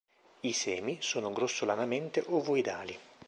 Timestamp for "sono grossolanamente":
0.99-2.23